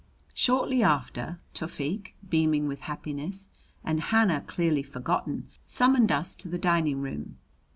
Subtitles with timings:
[0.33, 3.49] Shortly after, Tufik, beaming with happiness
[3.83, 7.37] and Hannah clearly forgotten, summoned us to the dining room.